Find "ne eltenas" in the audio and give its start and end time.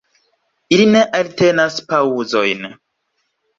0.95-1.79